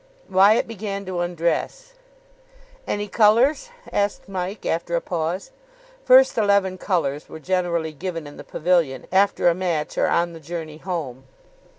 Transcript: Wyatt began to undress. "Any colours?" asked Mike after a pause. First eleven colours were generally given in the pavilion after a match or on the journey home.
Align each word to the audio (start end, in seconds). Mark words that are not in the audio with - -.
Wyatt 0.31 0.67
began 0.67 1.05
to 1.05 1.19
undress. 1.19 1.93
"Any 2.87 3.07
colours?" 3.07 3.69
asked 3.93 4.27
Mike 4.27 4.65
after 4.65 4.95
a 4.95 4.99
pause. 4.99 5.51
First 6.03 6.39
eleven 6.39 6.79
colours 6.79 7.29
were 7.29 7.37
generally 7.39 7.93
given 7.93 8.25
in 8.25 8.35
the 8.35 8.43
pavilion 8.43 9.05
after 9.11 9.47
a 9.47 9.53
match 9.53 9.99
or 9.99 10.07
on 10.07 10.33
the 10.33 10.39
journey 10.39 10.77
home. 10.79 11.25